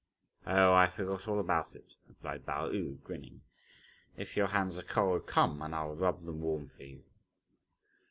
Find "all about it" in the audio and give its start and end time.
1.27-1.93